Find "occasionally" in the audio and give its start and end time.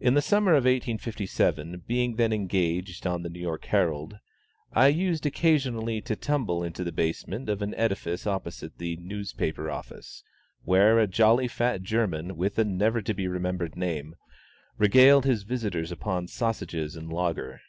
5.24-6.00